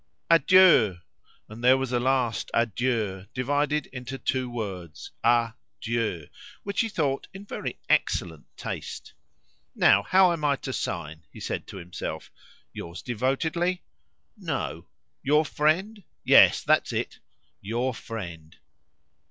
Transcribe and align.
Adieu!" 0.31 0.97
And 1.47 1.63
there 1.63 1.77
was 1.77 1.91
a 1.91 1.99
last 1.99 2.49
"adieu" 2.55 3.27
divided 3.35 3.85
into 3.93 4.17
two 4.17 4.49
words! 4.49 5.11
"A 5.23 5.53
Dieu!" 5.79 6.27
which 6.63 6.81
he 6.81 6.89
thought 6.89 7.27
in 7.35 7.45
very 7.45 7.77
excellent 7.87 8.47
taste. 8.57 9.13
"Now 9.75 10.01
how 10.01 10.31
am 10.31 10.43
I 10.43 10.55
to 10.55 10.73
sign?" 10.73 11.27
he 11.31 11.39
said 11.39 11.67
to 11.67 11.77
himself. 11.77 12.31
"'Yours 12.73 13.03
devotedly?' 13.03 13.83
No! 14.35 14.87
'Your 15.21 15.45
friend?' 15.45 16.03
Yes, 16.23 16.63
that's 16.63 16.91
it." 16.91 17.19
"Your 17.61 17.93
friend." 17.93 18.55